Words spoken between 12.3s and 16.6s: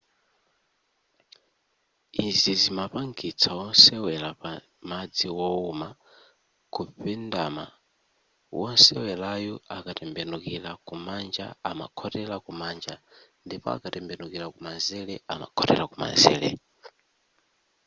kumanja ndipo akatembenukira kumanzere amakhotera kumanzere